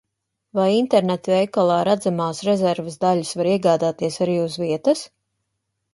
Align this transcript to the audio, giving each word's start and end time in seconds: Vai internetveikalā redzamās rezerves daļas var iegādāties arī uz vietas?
Vai 0.59 0.69
internetveikalā 0.75 1.75
redzamās 1.89 2.41
rezerves 2.49 2.97
daļas 3.07 3.35
var 3.41 3.53
iegādāties 3.53 4.21
arī 4.27 4.43
uz 4.47 4.61
vietas? 4.65 5.09